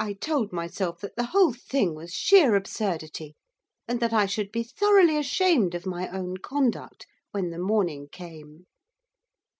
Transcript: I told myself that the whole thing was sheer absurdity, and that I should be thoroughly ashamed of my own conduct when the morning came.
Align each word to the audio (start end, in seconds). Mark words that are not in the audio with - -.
I 0.00 0.14
told 0.14 0.52
myself 0.52 0.98
that 0.98 1.14
the 1.14 1.26
whole 1.26 1.52
thing 1.52 1.94
was 1.94 2.12
sheer 2.12 2.56
absurdity, 2.56 3.36
and 3.86 4.00
that 4.00 4.12
I 4.12 4.26
should 4.26 4.50
be 4.50 4.64
thoroughly 4.64 5.16
ashamed 5.16 5.76
of 5.76 5.86
my 5.86 6.08
own 6.08 6.38
conduct 6.38 7.06
when 7.30 7.50
the 7.50 7.58
morning 7.60 8.08
came. 8.10 8.66